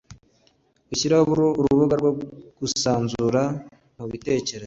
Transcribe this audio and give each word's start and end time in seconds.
gushyiraho 0.89 1.23
urubuga 1.63 1.95
rwo 1.99 2.11
kwisanzura 2.55 3.41
mu 3.97 4.05
bitekerezo 4.11 4.53